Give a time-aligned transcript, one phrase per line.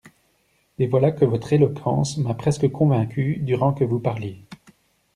[0.79, 4.43] Et voilà que votre éloquence m'a presque convaincue durant que vous parliez.